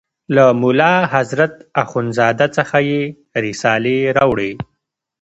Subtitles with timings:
[0.35, 3.01] له ملا حضرت اخوند زاده څخه یې
[3.45, 4.51] رسالې راوړې.